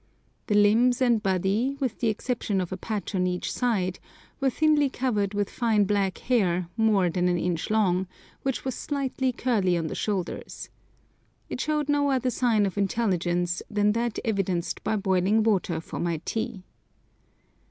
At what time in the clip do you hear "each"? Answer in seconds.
3.27-3.51